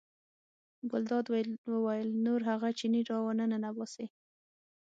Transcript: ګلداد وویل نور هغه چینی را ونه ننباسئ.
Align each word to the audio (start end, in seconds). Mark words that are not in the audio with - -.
ګلداد 0.91 1.25
وویل 1.73 2.09
نور 2.25 2.39
هغه 2.49 2.67
چینی 2.79 3.01
را 3.09 3.17
ونه 3.25 3.45
ننباسئ. 3.51 4.05